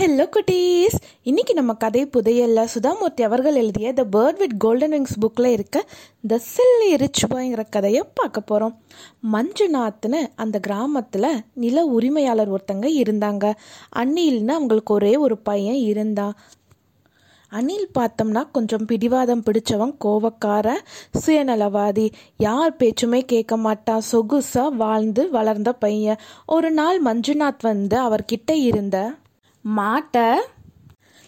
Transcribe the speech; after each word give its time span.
Hello 0.00 0.28
குட்டீஸ் 0.36 0.94
இன்னைக்கு 1.22 1.54
நம்ம 1.54 1.72
கதை 1.74 2.06
புதையல்ல. 2.06 2.66
சுதாமூர்த்தி 2.74 3.22
அவர்கள் 3.22 3.54
எழுதிய 3.54 3.92
the 3.92 4.04
bird 4.12 4.36
with 4.36 4.54
golden 4.58 4.92
wings 4.92 5.18
புக்கில் 5.20 5.46
இருக்க 5.46 5.84
த 6.26 6.38
சில்லி 6.56 6.96
ரிச் 6.96 7.24
பாய்ங்கிற 7.24 7.64
கதையை 7.70 8.02
பார்க்க 8.14 8.40
போகிறோம் 8.40 8.78
மஞ்சுநாத்னு 9.32 10.26
அந்த 10.36 10.58
கிராமத்தில் 10.58 11.44
நில 11.54 11.84
உரிமையாளர் 11.84 12.52
ஒருத்தங்க 12.52 12.86
இருந்தாங்க. 13.02 13.54
அன்னில்னு 13.96 14.48
அவங்களுக்கு 14.48 14.94
ஒரே 14.94 15.16
ஒரு 15.16 15.38
பையன் 15.38 15.74
இருந்தான். 15.74 16.34
அணில் 17.48 17.90
பார்த்தோம்னா 17.98 18.50
கொஞ்சம் 18.50 18.84
பிடிவாதம் 18.84 19.42
பிடிச்சவன் 19.42 19.96
கோவக்கார 20.04 20.74
சுயநலவாதி. 21.26 22.12
யார் 22.36 22.76
பேச்சுமே 22.76 23.20
கேட்க 23.20 23.56
மாட்டான். 23.56 24.02
சொகுசாக 24.12 24.68
வாழ்ந்து 24.68 25.30
வளர்ந்த 25.30 25.72
பையன். 25.72 26.20
ஒரு 26.46 26.70
நாள் 26.70 27.02
மஞ்சுநாத் 27.02 27.62
வந்து 27.62 27.98
அவர்கிட்ட 27.98 28.52
இருந்த 28.52 29.14
மாட்டை 29.64 30.26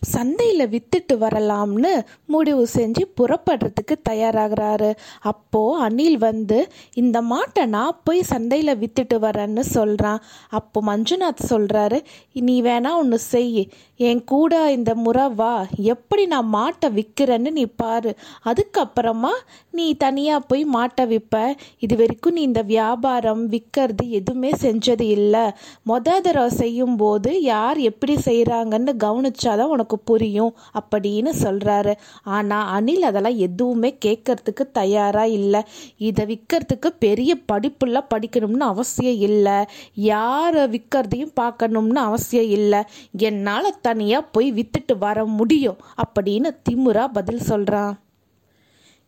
சந்தையில் 0.02 0.68
வித்துட்டு 0.68 1.14
வரலாம்னு 1.24 1.92
முடிவு 2.26 2.66
செஞ்சு 2.74 3.02
புறப்படுறதுக்கு 3.20 3.94
தயாராகிறாரு. 4.10 4.90
அப்போது 5.20 5.80
அனில் 5.86 6.18
வந்து 6.18 6.58
இந்த 6.94 7.22
மாட்டை 7.22 7.66
நான் 7.66 8.00
போய் 8.04 8.22
சந்தையில் 8.22 8.79
வித்துட்டு 8.82 9.18
வரேன்னு 9.26 9.60
சொல்கிறான் 9.60 10.20
அப்போ 10.48 10.82
மஞ்சுநாத் 10.82 11.48
சொல்கிறாரு 11.50 12.00
நீ 12.32 12.62
வேணா 12.62 12.93
ஒன்று 12.94 13.18
செய் 13.18 13.68
என் 13.96 14.24
கூட 14.24 14.70
இந்த 14.70 14.94
முறை 14.94 15.29
வா. 15.29 15.66
எப்படி 15.76 16.26
நான் 16.26 16.48
மாட்டை 16.54 16.88
விற்கிறேன்னு 16.98 17.50
நீ 17.50 17.64
பாரு. 17.64 18.12
அதுக்கப்புறமா 18.44 19.30
நீ 19.71 19.94
தனியாக 19.94 20.46
போய் 20.46 20.64
மாட்டை 20.74 21.04
விற்ப 21.12 21.54
இது 21.79 21.96
வரைக்கும் 21.96 22.32
நீ 22.32 22.43
இந்த 22.43 22.62
வியாபாரம் 22.62 23.44
விற்கிறது 23.50 24.08
எதுவுமே 24.08 24.50
செஞ்சது 24.50 25.00
இல்லை. 25.00 25.44
மொத 25.86 26.21
தடவை 26.21 26.48
செய்யும்போது 26.48 27.43
யார் 27.43 27.79
எப்படி 27.79 28.16
செய்கிறாங்கன்னு 28.24 28.94
கவனிச்சாதான் 29.04 29.72
உனக்கு 29.76 29.91
புரியும் 29.96 30.56
அப்படின்னு 30.80 31.32
சொல்கிறாரு 31.42 31.94
ஆனால் 32.22 32.68
அனில் 32.74 33.02
அதெல்லாம் 33.02 33.36
எதுவுமே 33.36 33.98
கேட்கறதுக்கு 34.04 34.64
தயாராக 34.72 35.28
இல்லை. 35.28 35.62
இதை 35.96 36.24
விற்கிறதுக்கு 36.32 36.86
பெரிய 36.98 37.36
படிப்புலாம் 37.52 38.10
படிக்கணும்னு 38.14 38.66
அவசியம் 38.72 39.18
இல்லை. 39.18 39.64
யாரை 39.94 40.62
விற்கிறதையும் 40.64 41.34
பார்க்கணும்னு 41.34 42.00
அவசியம் 42.00 42.48
இல்லை. 42.48 42.82
என்னால் 43.16 43.80
தனியாக 43.80 44.28
போய் 44.32 44.52
விற்றுட்டு 44.52 44.98
வர 44.98 45.24
முடியும் 45.24 45.76
அப்படின்னு 46.02 46.50
திமுறா 46.70 47.06
பதில் 47.12 47.40
சொல்கிறான் 47.40 48.00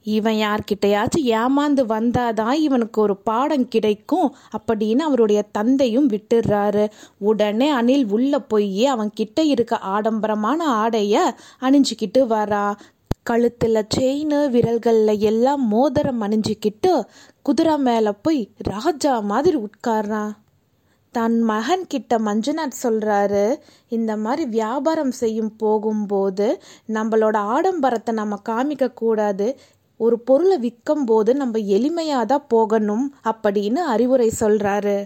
இவன் 0.04 0.34
யார்கிட்டயாச்சும் 0.34 1.24
ஏமாந்து 1.24 1.84
வந்தாதான் 1.88 2.52
இவனுக்கு 2.52 3.00
ஒரு 3.00 3.16
பாடம் 3.16 3.68
கிடைக்கும் 3.68 4.34
அப்படின்னு 4.58 4.98
அவருடைய 4.98 5.42
தந்தையும் 5.42 6.08
விட்டுடுறாரு 6.08 6.90
உடனே 7.18 7.72
அனில் 7.72 8.10
உள்ள 8.10 8.40
போய் 8.40 8.86
அவன் 8.86 9.10
கிட்ட 9.14 9.42
இருக்க 9.42 9.78
ஆடம்பரமான 9.78 10.60
ஆடைய 10.82 11.34
அணிஞ்சுக்கிட்டு 11.60 12.18
வரா. 12.18 12.74
கழுத்தில் 13.22 13.86
செயின் 13.96 14.34
விரல்களில் 14.50 15.18
எல்லாம் 15.18 15.68
மோதிரம் 15.68 16.22
அணிஞ்சுக்கிட்டு 16.22 17.04
குதிரை 17.42 17.78
மேலே 17.78 18.12
போய் 18.22 18.50
ராஜா 18.56 19.20
மாதிரி 19.20 19.58
உட்கார்றான் 19.58 20.30
தன் 21.12 21.40
மகன் 21.40 21.86
கிட்ட 21.86 22.18
மஞ்சுநாத் 22.18 22.80
சொல்றாரு 22.82 23.56
இந்த 23.88 24.16
மாதிரி 24.16 24.50
வியாபாரம் 24.50 25.10
செய்யும் 25.10 25.56
போகும்போது 25.56 26.62
நம்மளோட 26.88 27.36
ஆடம்பரத்தை 27.36 28.12
நம்ம 28.12 28.38
காமிக்க 28.48 28.92
கூடாது. 28.92 29.58
ஒரு 30.00 30.16
பொருளை 30.20 30.56
விற்கும் 30.58 31.04
போது 31.04 31.30
நம்ம 31.34 31.58
எளிமையாக 31.76 32.24
தான் 32.24 32.48
போகணும் 32.48 33.06
அப்படின்னு 33.24 33.80
அறிவுரை 33.88 34.30
சொல்கிறாரு 34.40 34.96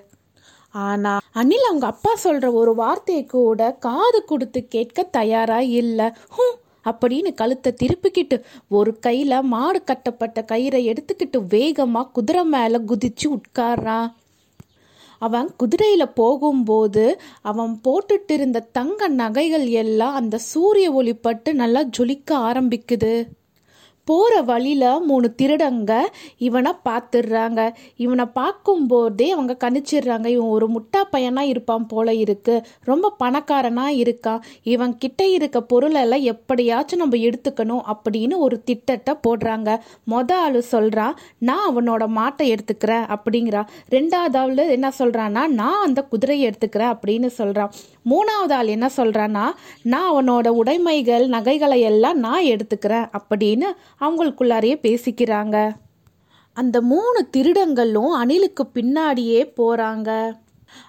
ஆனால் 0.74 1.22
அனில் 1.32 1.68
அவங்க 1.68 1.86
அப்பா 1.86 2.12
சொல்கிற 2.16 2.46
ஒரு 2.52 2.72
வார்த்தையை 2.74 3.24
கூட 3.26 3.60
காது 3.80 4.18
கொடுத்து 4.24 4.60
கேட்க 4.68 5.04
தயாராக 5.10 5.76
இல்லை. 5.80 6.06
ஹூ! 6.30 6.44
அப்படின்னு 6.86 7.30
கழுத்தை 7.34 7.70
திருப்பிக்கிட்டு 7.80 8.36
ஒரு 8.70 8.90
கையில் 8.98 9.48
மாடு 9.48 9.80
கட்டப்பட்ட 9.84 10.38
கயிறை 10.48 10.80
எடுத்துக்கிட்டு 10.90 11.38
வேகமாக 11.48 12.12
குதிரை 12.12 12.44
மேலே 12.46 12.78
குதிச்சு 12.90 13.26
உட்கார்றான். 13.36 14.08
அவன் 15.22 15.48
குதிரையில் 15.56 16.14
போகும்போது 16.14 17.04
அவன் 17.42 17.72
போட்டுட்டு 17.84 18.30
இருந்த 18.30 18.66
தங்க 18.72 19.08
நகைகள் 19.16 19.66
எல்லாம் 19.82 20.14
அந்த 20.14 20.36
சூரிய 20.50 20.88
ஒளிப்பட்டு 20.92 21.52
நல்லா 21.54 21.82
ஜொலிக்க 21.96 22.30
ஆரம்பிக்குது. 22.48 23.14
போகிற 24.08 24.34
வழியில் 24.42 24.86
மூணு 25.00 25.26
திருடங்க 25.42 25.92
இவனை 26.38 26.72
பார்த்துடுறாங்க 26.88 27.60
இவனை 27.96 28.26
பார்க்கும்போதே 28.38 29.28
அவங்க 29.30 29.56
கணிச்சிடுறாங்க 29.64 30.26
இவன் 30.26 30.54
ஒரு 30.56 30.66
முட்டா 30.68 31.00
பையனாக 31.10 31.52
இருப்பான் 31.52 31.86
போல 31.86 32.14
இருக்கு. 32.14 32.54
ரொம்ப 32.84 33.12
பணக்காரனாக 33.18 33.98
இருக்கான். 34.02 34.42
இவன் 34.62 34.94
கிட்ட 34.98 35.22
இருக்க 35.28 35.58
பொருளெல்லாம் 35.62 36.24
எப்படியாச்சும் 36.24 36.98
நம்ம 36.98 37.16
எடுத்துக்கணும் 37.28 37.84
அப்படின்னு 37.92 38.36
ஒரு 38.38 38.56
திட்டத்தை 38.62 39.14
போடுறாங்க. 39.26 39.68
மொத 40.10 40.32
ஆள் 40.36 40.60
சொல்கிறான் 40.62 41.14
நான் 41.38 41.66
அவனோட 41.68 42.04
மாட்டை 42.18 42.46
எடுத்துக்கிறேன் 42.54 43.06
அப்படிங்கிறான் 43.14 43.68
ரெண்டாவது 43.90 44.36
ஆள் 44.36 44.56
என்ன 44.68 44.88
சொல்கிறான்னா 44.98 45.42
நான் 45.52 45.84
அந்த 45.86 46.00
குதிரையை 46.04 46.44
எடுத்துக்கிறேன் 46.50 46.92
அப்படின்னு 46.94 47.28
சொல்கிறான் 47.38 47.72
மூணாவது 48.10 48.54
ஆள் 48.54 48.68
என்ன 48.68 48.88
சொல்கிறான்னா 48.96 49.44
நான் 49.82 50.08
அவனோட 50.10 50.48
உடைமைகள் 50.60 51.24
நகைகளை 51.28 51.78
எல்லாம் 51.80 52.18
நான் 52.18 52.44
எடுத்துக்கிறேன் 52.44 53.06
அப்படின்னு 53.18 53.68
அவங்களுக்குள்ளாரையே 54.00 54.76
பேசிக்கிறாங்க. 54.82 55.76
அந்த 56.52 56.80
மூணு 56.80 57.28
திருடங்களும் 57.36 58.12
அணிலுக்கு 58.24 58.62
பின்னாடியே 58.74 59.52
போறாங்க. 59.56 60.32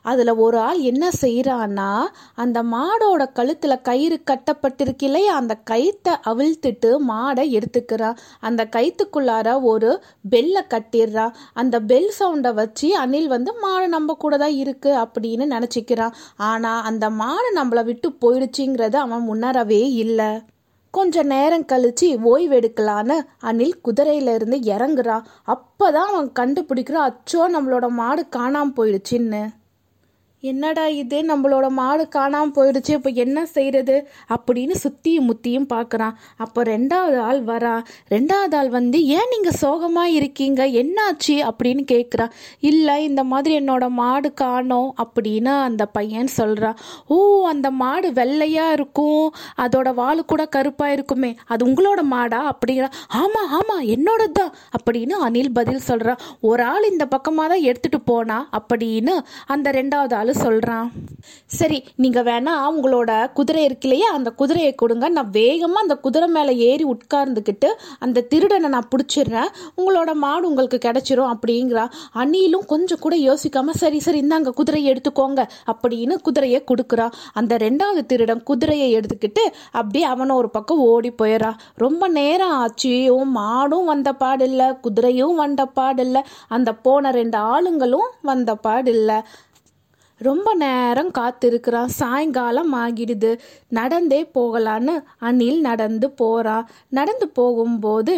அதுல 0.02 0.36
ஒரு 0.36 0.58
ஆள் 0.58 0.80
என்ன 0.80 1.10
செய்யறான்னா 1.22 2.04
அந்த 2.36 2.64
மாடோட 2.64 3.28
கழுத்துல 3.36 3.82
கயிறு 3.82 4.24
கட்டப்பட்டிருக்கு 4.32 5.04
இல்லையா 5.04 5.36
அந்த 5.36 5.56
கயிற்றை 5.56 6.14
அவிழ்த்துட்டு 6.26 6.98
மாடை 7.08 7.60
எடுத்துக்கிறான். 7.60 8.18
அந்த 8.40 8.68
கயிற்றுக்குள்ளார 8.76 9.62
ஒரு 9.62 10.04
பெல்லை 10.30 10.62
கட்டிடுறான். 10.70 11.34
அந்த 11.54 11.80
பெல் 11.80 12.14
சவுண்டை 12.20 12.54
வச்சு 12.54 12.98
அணில் 12.98 13.28
வந்து 13.28 13.54
மாடு 13.54 13.88
நம்ம 13.88 14.14
கூட 14.14 14.38
தான் 14.38 14.54
இருக்கு? 14.54 14.92
அப்படின்னு 14.98 15.48
நினச்சிக்கிறான். 15.56 16.14
ஆனா 16.38 16.82
அந்த 16.82 17.10
மாடு 17.10 17.54
நம்மளை 17.56 17.84
விட்டு 17.84 18.10
போயிடுச்சுங்கிறது 18.22 18.96
அவன் 18.96 19.28
உணரவே 19.28 19.92
இல்லை. 19.94 20.42
கொஞ்ச 20.92 21.24
நேரம் 21.24 21.66
கழிச்சு 21.72 22.08
ஓய்வெடுக்கலான்னு 22.32 23.16
அனில் 23.42 23.80
குதிரையிலிருந்து 23.88 24.58
இறங்குறான் 24.76 25.26
அப்பதான் 25.54 26.10
அவன் 26.12 26.32
கண்டுபிடிக்கிறான் 26.40 27.08
அச்சோ 27.10 27.42
நம்மளோட 27.56 27.88
மாடு 27.90 28.30
காணாமல் 28.30 28.78
போயிடுச்சின்னு. 28.78 29.42
என்னடா 30.44 30.84
இது? 30.88 31.18
நம்மளோட 31.30 31.70
மாடு 31.78 32.04
காணாமல் 32.08 32.54
போயிடுச்சு. 32.58 32.92
இப்போ 32.98 33.12
என்ன 33.24 33.40
செய்கிறது 33.46 33.96
அப்படின்னு 34.36 34.76
சுற்றியும் 34.84 35.26
முத்தியும் 35.30 35.66
பார்க்குறான் 35.74 36.14
அப்போ 36.44 36.60
ரெண்டாவது 36.64 37.18
ஆள் 37.20 37.42
வரான் 37.44 37.82
ரெண்டாவது 38.14 38.56
ஆள் 38.56 38.70
வந்து 38.70 38.98
ஏன் 39.16 39.32
நீங்கள் 39.34 39.58
சோகமாக 39.64 40.10
இருக்கீங்க? 40.10 40.62
என்னாச்சு? 40.82 41.36
அப்படின்னு 41.50 41.84
கேட்குறான் 41.94 42.32
இல்லை 42.70 42.96
இந்த 43.04 43.24
மாதிரி 43.24 43.54
என்னோட 43.60 43.90
மாடு 43.90 44.32
காணோம். 44.34 44.90
அப்படின்னு 45.04 45.54
அந்த 45.68 45.86
பையன் 45.98 46.32
சொல்கிறான் 46.40 46.78
ஓ 47.08 47.18
அந்த 47.52 47.70
மாடு 47.82 48.14
வெள்ளையாக 48.14 48.78
இருக்கும். 48.78 49.28
அதோட 49.66 49.94
வாலு 50.02 50.24
கூட 50.26 50.46
கருப்பாக 50.46 50.96
இருக்குமே. 50.98 51.34
அது 51.46 51.62
உங்களோட 51.70 52.02
மாடா? 52.16 52.42
அப்படிங்கிறான் 52.54 52.98
ஆமாம் 53.22 53.52
ஆமாம் 53.60 53.84
என்னோட 53.98 54.24
தான் 54.40 54.54
அப்படின்னு 54.78 55.18
அனில் 55.28 55.54
பதில் 55.60 55.86
சொல்கிறான் 55.90 56.24
ஒரு 56.42 56.64
ஆள் 56.64 56.90
இந்த 56.94 57.08
பக்கமாக 57.18 57.48
தான் 57.56 57.66
எடுத்துகிட்டு 57.70 58.02
போனா? 58.06 58.40
அப்படின்னு 58.60 59.16
அந்த 59.46 59.70
ரெண்டாவது 59.72 60.14
ஆள் 60.14 60.28
சொல்கிறான் 60.34 60.88
சரி 61.58 61.78
நீங்கள் 62.04 62.26
வேணா 62.30 62.54
உங்களோட 62.72 63.12
குதிரை 63.38 63.64
இருக்கு 63.68 63.88
இல்லையா 63.88 64.10
அந்த 64.18 64.30
குதிரையை 64.42 64.74
கொடுங்க. 64.82 65.06
நான் 65.18 65.32
வேகமாக 65.38 65.84
அந்த 65.86 65.96
குதிரை 66.06 66.28
மேலே 66.36 66.54
ஏறி 66.70 66.86
உட்கார்ந்துக்கிட்டு 66.94 67.70
அந்த 68.06 68.24
திருடனை 68.32 68.70
நான் 68.76 68.90
பிடிச்சிடுறேன். 68.94 69.50
உங்களோட 69.80 70.14
மாடு 70.24 70.48
உங்களுக்கு 70.50 70.80
கிடைச்சிரும் 70.88 71.32
அப்படிங்கிறா. 71.34 71.86
அணிலும் 72.22 72.66
கொஞ்சம் 72.74 73.04
கூட 73.06 73.16
யோசிக்காமல் 73.16 73.80
சரி 73.84 74.00
சரி 74.00 74.22
இந்தாங்க 74.26 74.54
குதிரையை 74.60 74.88
எடுத்துக்கோங்க 74.94 75.44
அப்படின்னு 75.74 76.18
குதிரையை 76.28 76.62
கொடுக்குறான் 76.72 77.16
அந்த 77.42 77.58
ரெண்டாவது 77.66 78.04
திருடன் 78.06 78.44
குதிரையை 78.44 78.90
எடுத்துக்கிட்டு 79.00 79.46
அப்படியே 79.72 80.06
அவனை 80.14 80.36
ஒரு 80.36 80.50
பக்கம் 80.50 80.84
ஓடி 80.92 81.12
போயிடறான் 81.22 81.60
ரொம்ப 81.86 82.04
நேரம் 82.20 82.56
ஆச்சு 82.62 82.94
மாடும் 83.38 83.90
வந்த 83.92 84.10
பாடில்லை 84.20 84.68
குதிரையும் 84.86 85.36
வந்த 85.36 85.62
பாடில்லை. 85.78 86.22
அந்த 86.48 86.70
போன 86.86 87.12
ரெண்டு 87.12 87.38
ஆளுங்களும் 87.54 88.10
வந்த 88.22 88.52
பாடில்லை. 88.66 89.18
ரொம்ப 90.20 90.54
நேரம் 90.54 91.12
காத்திருக்கிறான். 91.12 91.92
சாயங்காலம் 92.00 92.74
ஆகிடுது. 92.76 93.32
நடந்தே 93.70 94.22
போகலான்னு 94.34 94.96
அணில் 95.20 95.62
நடந்து 95.62 96.10
போகிறான் 96.12 96.70
நடந்து 96.90 97.28
போகும்போது 97.30 98.16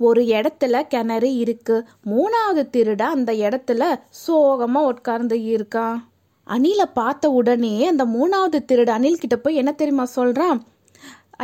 ஒரு 0.00 0.22
இடத்துல 0.22 0.82
கிணறு 0.86 1.30
இருக்கு. 1.36 1.76
மூணாவது 2.06 2.62
திருட 2.76 3.02
அந்த 3.02 3.32
இடத்துல 3.32 3.82
சோகமாக 4.26 4.86
உட்கார்ந்து 4.86 5.36
இருக்கான் 5.54 5.98
அணிலை 6.46 6.86
பார்த்த 6.94 7.30
உடனே 7.30 7.74
அந்த 7.86 8.04
மூணாவது 8.06 8.58
திருட 8.70 8.90
அணில் 8.90 9.18
கிட்ட 9.18 9.36
போய் 9.36 9.54
என்ன 9.54 9.72
தெரியுமா 9.72 10.04
சொல்கிறான் 10.04 10.60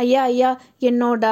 ஐயா 0.03 0.21
ஐயா 0.31 0.51
என்னோட 0.87 1.25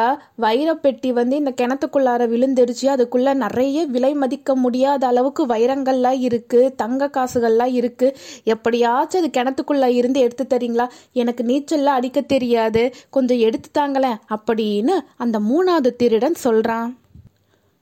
வைரப்பெட்டி 0.45 1.09
வந்து 1.19 1.35
இந்த 1.41 1.51
கிணத்துக்குள்ளார 1.61 2.23
விழுந்துருச்சு. 2.33 2.85
அதுக்குள்ளே 2.95 3.33
நிறைய 3.43 3.85
விலை 3.95 4.11
மதிக்க 4.23 4.55
முடியாத 4.55 5.07
அளவுக்கு 5.07 5.45
வைரங்கள்லாம் 5.45 6.19
இருக்குது 6.27 6.73
தங்க 6.75 7.09
காசுகள்லாம் 7.17 7.73
இருக்குது 7.79 8.15
எப்படியாச்சும் 8.55 9.21
அது 9.21 9.31
கிணத்துக்குள்ளே 9.37 9.89
இருந்து 9.99 10.19
எடுத்து 10.19 10.45
தரீங்களா? 10.53 10.87
எனக்கு 11.21 11.43
நீச்சல்லாம் 11.51 11.99
அடிக்க 11.99 12.21
தெரியாது. 12.35 12.83
கொஞ்சம் 13.09 13.43
எடுத்து 13.47 13.71
தாங்களேன் 13.79 14.19
அப்படின்னு 14.35 14.97
அந்த 15.17 15.39
மூணாவது 15.49 15.91
திருடன் 16.03 16.43
சொல்கிறான் 16.45 16.91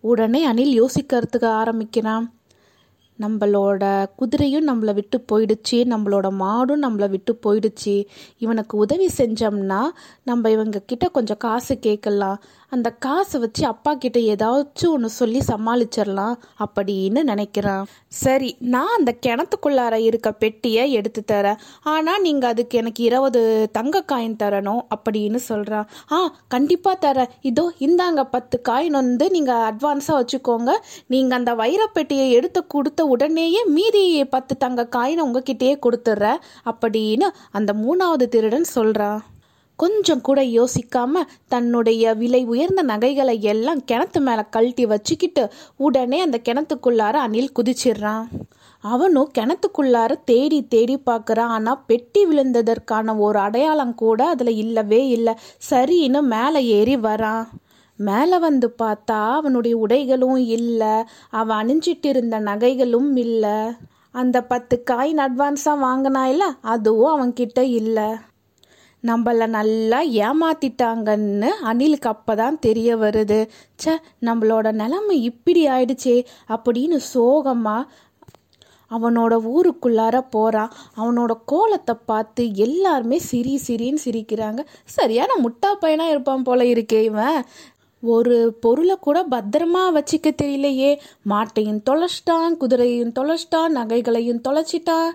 உடனே 0.04 0.40
அனில் 0.52 0.78
யோசிக்கிறதுக்கு 0.82 1.50
ஆரம்பிக்கிறான். 1.62 2.26
நம்மளோட 3.24 3.84
குதிரையும் 4.20 4.68
நம்மளை 4.70 4.94
விட்டு 4.94 5.18
போயிடுச்சு 5.32 5.78
நம்மளோட 5.94 6.28
மாடும் 6.42 6.84
நம்மளை 6.86 7.10
விட்டு 7.10 7.34
போயிடுச்சு. 7.46 7.96
இவனுக்கு 8.38 8.78
உதவி 8.78 9.08
செஞ்சோம்னா 9.18 9.82
நம்ம 10.24 10.50
இவங்க 10.50 10.82
கிட்ட 10.86 11.08
கொஞ்சம் 11.10 11.38
காசு 11.38 11.80
கேட்கலாம். 11.80 12.40
அந்த 12.74 12.90
காசை 13.06 13.38
வச்சு 13.42 13.64
அப்பா 13.72 13.92
கிட்ட 14.04 14.20
ஏதாச்சும் 14.34 14.94
ஒன்று 14.96 15.10
சொல்லி 15.18 15.40
சமாளிச்சிடலாம் 15.50 16.36
அப்படின்னு 16.66 17.22
நினைக்கிறான். 17.30 17.84
சரி 18.22 18.50
நான் 18.74 18.96
அந்த 18.98 19.12
கிணத்துக்குள்ளார 19.26 19.96
இருக்க 20.08 20.30
பெட்டியை 20.44 20.84
எடுத்து 21.00 21.22
தரேன். 21.32 21.60
ஆனால் 21.94 22.24
நீங்கள் 22.28 22.52
அதுக்கு 22.54 22.78
எனக்கு 22.82 23.02
இருபது 23.10 23.42
தங்க 23.78 24.04
காயின் 24.12 24.40
தரணும் 24.44 24.82
அப்படின்னு 24.96 25.42
சொல்கிறான் 25.50 25.88
ஆ 26.16 26.20
கண்டிப்பாக 26.56 26.98
தரேன். 27.06 27.34
இதோ 27.52 27.66
இந்தாங்க 27.88 28.24
பத்து 28.36 28.60
காயின் 28.70 29.00
வந்து 29.02 29.28
நீங்கள் 29.36 29.66
அட்வான்ஸாக 29.70 30.20
வச்சுக்கோங்க. 30.22 30.72
நீங்கள் 31.16 31.40
அந்த 31.40 31.54
வைரப்பெட்டியை 31.64 32.28
எடுத்து 32.38 32.64
கொடுத்த 32.76 33.06
உடனேயே 33.16 33.64
மீதி 33.76 34.06
பத்து 34.38 34.56
தங்க 34.66 34.88
காயினை 34.98 35.24
உங்ககிட்டயே 35.28 35.76
கொடுத்துட்றேன் 35.88 36.42
அப்படின்னு 36.74 37.30
அந்த 37.60 37.74
மூணாவது 37.84 38.28
திருடன் 38.36 38.74
சொல்கிறான் 38.78 39.22
கொஞ்சம் 39.76 40.22
கூட 40.22 40.42
யோசிக்காம 40.42 41.22
தன்னுடைய 41.48 42.14
விலை 42.14 42.46
உயர்ந்த 42.46 42.82
நகைகளை 42.84 43.42
எல்லாம் 43.42 43.82
கிணத்து 43.92 44.20
மேலே 44.20 44.44
கழட்டி 44.50 44.86
வச்சுக்கிட்டு 44.86 45.44
உடனே 45.78 46.20
அந்த 46.22 46.40
கிணத்துக்குள்ளார 46.50 47.16
அணில் 47.26 47.56
குதிச்சிடுறான். 47.60 48.26
அவனும் 48.84 49.32
கிணத்துக்குள்ளார 49.38 50.12
தேடி 50.26 50.60
தேடி 50.68 50.96
பார்க்குறான். 51.06 51.52
ஆனால் 51.58 51.84
பெட்டி 51.88 52.26
விழுந்ததற்கான 52.26 53.18
ஒரு 53.18 53.40
அடையாளம் 53.40 53.96
கூட 53.96 54.28
அதில் 54.28 54.54
இல்லவே 54.56 55.08
இல்லை. 55.08 55.34
சரின்னு 55.70 56.22
மேலே 56.22 56.66
ஏறி 56.66 56.96
வரான். 56.98 57.46
மேலே 58.00 58.38
வந்து 58.38 58.76
பார்த்தா 58.84 59.20
அவனுடைய 59.34 59.78
உடைகளும் 59.78 60.40
இல்லை. 60.58 60.94
அவன் 61.30 61.60
அணிஞ்சிட்டு 61.62 62.06
இருந்த 62.06 62.40
நகைகளும் 62.40 63.16
இல்லை. 63.16 63.58
அந்த 64.12 64.38
பத்து 64.44 64.84
காயின் 64.92 65.22
அட்வான்ஸாக 65.26 65.84
வாங்கினாயில்ல 65.86 66.46
அதுவும் 66.62 67.14
அவன்கிட்ட 67.16 67.60
இல்லை. 67.60 68.10
நம்மளை 69.04 69.48
நல்லா 69.48 70.00
ஏமாத்திட்டாங்கன்னு 70.26 71.50
அனிலுக்கு 71.72 72.10
அப்போ 72.12 72.36
தான் 72.36 72.60
தெரிய 72.60 72.90
வருது. 72.98 73.40
ச 73.84 73.96
நம்மளோட 74.22 74.68
நிலைமை 74.72 75.18
இப்படி 75.24 75.62
ஆயிடுச்சே 75.68 76.18
அப்படின்னு 76.50 77.00
சோகமா 77.14 77.78
அவனோட 78.92 79.34
ஊருக்குள்ளார 79.54 80.16
போகிறான் 80.30 80.74
அவனோட 80.98 81.34
கோலத்தை 81.46 81.96
பார்த்து 82.06 82.44
எல்லாருமே 82.56 83.18
சிரி 83.20 83.56
சிரின்னு 83.68 84.04
சிரிக்கிறாங்க. 84.06 84.62
சரியான 84.86 85.32
முட்டா 85.44 85.72
பையனாக 85.80 86.10
இருப்பான் 86.10 86.44
போல 86.44 86.64
இருக்கே 86.64 87.00
இவன். 87.04 87.40
ஒரு 88.04 88.36
பொருளை 88.60 88.96
கூட 89.00 89.18
பத்திரமா 89.32 89.84
வச்சுக்க 89.98 90.30
தெரியலையே. 90.42 90.92
மாட்டையும் 91.30 91.82
தொலைச்சிட்டான் 91.90 92.58
குதிரையும் 92.62 93.16
தொலைச்சிட்டான் 93.20 93.76
நகைகளையும் 93.80 94.44
தொலைச்சிட்டான். 94.48 95.12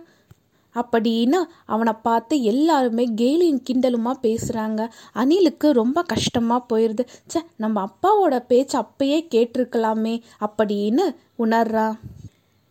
அப்படின்னு 0.80 1.40
அவனை 1.64 1.92
பார்த்து 2.02 2.42
எல்லாருமே 2.42 3.06
கேலியும் 3.16 3.64
கிண்டலுமா 3.70 4.14
பேசுகிறாங்க 4.22 4.88
அனிலுக்கு 5.14 5.70
ரொம்ப 5.70 6.02
கஷ்டமாக 6.02 6.66
போயிடுது 6.70 7.06
ச்சே 7.32 7.42
நம்ம 7.56 7.88
அப்பாவோட 7.88 8.44
பேச்சு 8.46 8.78
அப்பயே 8.78 9.20
கேட்டிருக்கலாமே 9.34 10.20
அப்படின்னு 10.46 11.06
உணர்றான் 11.38 11.96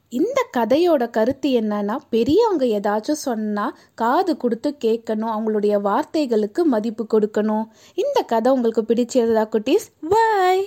இந்த 0.09 0.39
கதையோட 0.57 1.09
கருத்து 1.09 1.49
என்னன்னா 1.49 1.95
பெரியவங்க 2.09 2.65
ஏதாச்சும் 2.65 3.23
சொன்னால் 3.27 3.77
காது 3.93 4.37
கொடுத்து 4.37 4.77
கேட்கணும். 4.85 5.33
அவங்களுடைய 5.35 5.75
வார்த்தைகளுக்கு 5.81 6.63
மதிப்பு 6.63 7.05
கொடுக்கணும். 7.13 7.65
இந்த 7.95 8.21
கதை 8.21 8.51
உங்களுக்கு 8.51 8.81
பிடிச்சிருந்தா 8.81 9.45
குட்டீஸ்? 9.55 9.87
பாய் 10.09 10.63